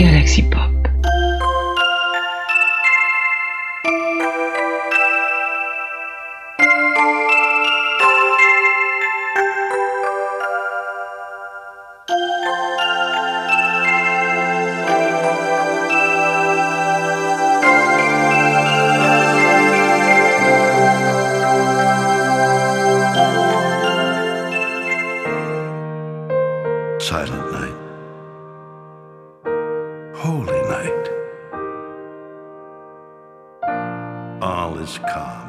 [0.00, 0.70] Galaxy Pop.
[27.00, 27.89] Silent night.
[30.22, 31.10] Holy night.
[34.42, 35.48] All is calm.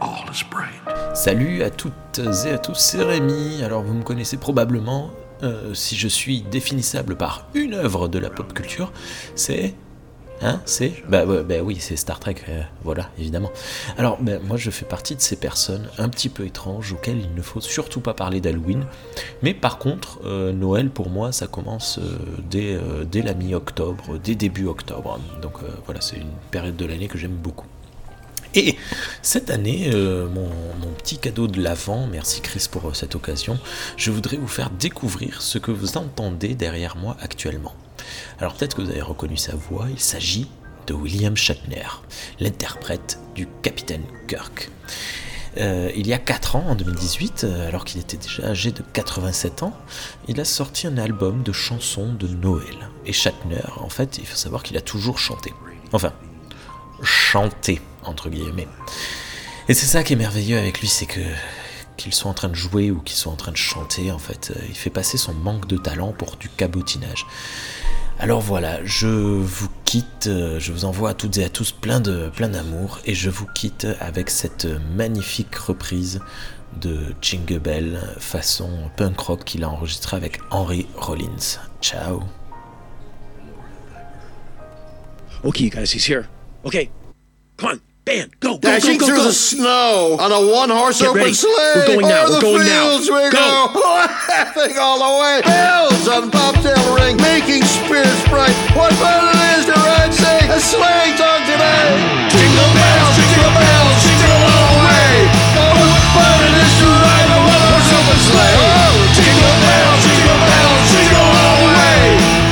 [0.00, 1.16] All is bright.
[1.16, 3.62] Salut à toutes et à tous, c'est Rémi.
[3.64, 5.10] Alors vous me connaissez probablement.
[5.42, 8.92] euh, si je suis définissable par une œuvre de la pop culture,
[9.34, 9.74] c'est
[10.42, 10.92] Hein C'est?
[11.08, 13.50] Bah, bah oui, c'est Star Trek, euh, voilà, évidemment.
[13.96, 17.34] Alors, bah, moi, je fais partie de ces personnes un petit peu étranges auxquelles il
[17.34, 18.84] ne faut surtout pas parler d'Halloween.
[19.42, 24.66] Mais par contre, euh, Noël, pour moi, ça commence euh, dès, la mi-octobre, dès début
[24.66, 25.18] octobre.
[25.40, 25.54] Donc
[25.86, 27.66] voilà, c'est une période de l'année que j'aime beaucoup.
[28.54, 28.76] Et
[29.20, 30.48] cette année, mon,
[30.80, 33.58] mon petit cadeau de l'Avent, merci Chris pour cette occasion,
[33.98, 37.74] je voudrais vous faire découvrir ce que vous entendez derrière moi actuellement.
[38.38, 40.48] Alors peut-être que vous avez reconnu sa voix, il s'agit
[40.86, 41.86] de William Shatner,
[42.40, 44.70] l'interprète du capitaine Kirk.
[45.58, 48.82] Euh, il y a 4 ans, en 2018, euh, alors qu'il était déjà âgé de
[48.92, 49.72] 87 ans,
[50.28, 52.90] il a sorti un album de chansons de Noël.
[53.06, 55.52] Et Shatner, en fait, il faut savoir qu'il a toujours chanté.
[55.92, 56.12] Enfin,
[57.02, 58.68] chanté, entre guillemets.
[59.68, 61.20] Et c'est ça qui est merveilleux avec lui, c'est que
[61.96, 64.52] qu'il soit en train de jouer ou qu'il soit en train de chanter, en fait,
[64.54, 67.26] euh, il fait passer son manque de talent pour du cabotinage.
[68.18, 72.00] Alors voilà, je vous quitte, euh, je vous envoie à toutes et à tous plein
[72.00, 74.66] de plein d'amour et je vous quitte avec cette
[74.96, 76.20] magnifique reprise
[76.80, 81.58] de Jingle Bell façon punk rock qu'il a enregistré avec Henry Rollins.
[81.82, 82.22] Ciao.
[85.44, 86.26] Okay, you guys, he's here.
[86.64, 86.90] Okay,
[87.58, 89.24] come on, band, go, go, Dashing go, go, through go.
[89.24, 91.52] the snow on a one-horse open sleigh.
[91.74, 92.24] We're going now.
[92.30, 92.88] We're going now.
[92.88, 92.95] fields
[94.28, 95.40] laughing all the way.
[95.44, 98.54] Bells on bobtail ring, making spirits bright.
[98.72, 101.86] What fun it is to ride, sing a sleighing song today.
[102.32, 105.12] Jingle bells, jingle bells, jingle all the way.
[105.60, 108.56] Oh, what fun it is to ride a one-horse open sleigh.
[108.56, 112.00] Oh, jingle bells, jingle bells, jingle all the way.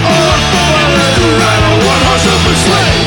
[0.05, 3.01] Oh, what fun it is to ride a one-horse open sleigh.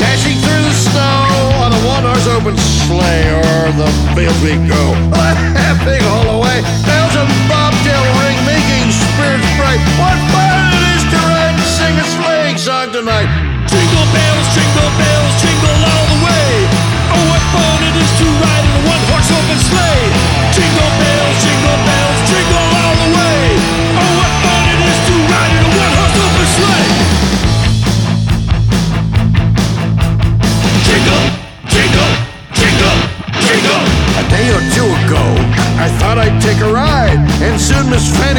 [0.00, 4.82] Dashing through the snow on a one-horse open sleigh, o'er the fields we go,
[5.14, 6.31] laughing all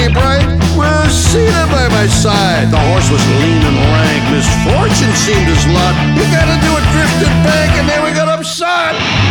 [0.04, 0.44] Miss Bright
[0.76, 2.70] was seated by my side.
[2.72, 5.96] The horse was lean and rank, misfortune seemed his lot.
[6.20, 9.23] He got into a drifted bank, and then we got upside.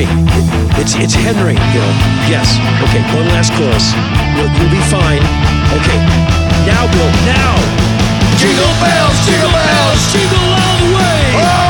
[0.00, 0.08] Me.
[0.80, 1.56] It's it's Henry.
[1.72, 1.92] Bill.
[2.32, 2.56] Yes.
[2.84, 3.92] Okay, one last chorus.
[4.36, 5.22] You'll, you'll be fine.
[5.76, 6.00] Okay.
[6.64, 7.10] Now, Bill.
[7.28, 7.54] Now.
[8.40, 11.20] Jingle bells, jingle bells, Jingle all the way.
[11.36, 11.69] Oh,